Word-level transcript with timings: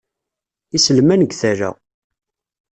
Iselman 0.75 1.21
deg 1.23 1.31
tala. 1.41 1.69